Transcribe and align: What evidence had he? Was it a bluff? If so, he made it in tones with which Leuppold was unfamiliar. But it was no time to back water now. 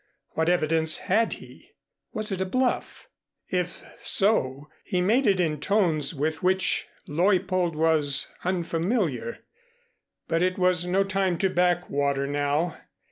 What 0.31 0.49
evidence 0.49 0.97
had 0.97 1.33
he? 1.33 1.73
Was 2.11 2.31
it 2.31 2.41
a 2.41 2.45
bluff? 2.47 3.07
If 3.49 3.83
so, 4.01 4.67
he 4.83 4.99
made 4.99 5.27
it 5.27 5.39
in 5.39 5.59
tones 5.59 6.15
with 6.15 6.41
which 6.41 6.87
Leuppold 7.07 7.75
was 7.75 8.31
unfamiliar. 8.43 9.43
But 10.27 10.41
it 10.41 10.57
was 10.57 10.87
no 10.87 11.03
time 11.03 11.37
to 11.37 11.51
back 11.51 11.87
water 11.87 12.25
now. 12.25 12.77